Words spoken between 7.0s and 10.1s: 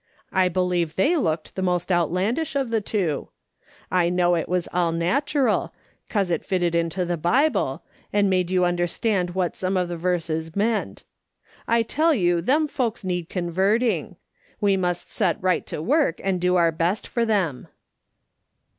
the Bible, and made you understand what some of the